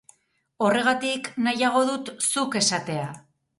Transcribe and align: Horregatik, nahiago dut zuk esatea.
Horregatik, 0.67 1.29
nahiago 1.49 1.85
dut 1.93 2.11
zuk 2.31 2.61
esatea. 2.65 3.07